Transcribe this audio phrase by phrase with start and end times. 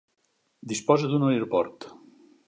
[0.71, 1.87] Disposa d'un aeroport.